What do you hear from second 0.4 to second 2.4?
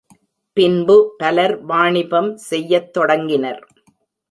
பின்பு பலர் வாணிபம்